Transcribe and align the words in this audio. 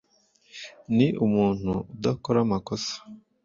Ni 0.95 1.07
umuntu 1.25 1.71
udakora 1.95 2.37
amakosa. 2.45 2.93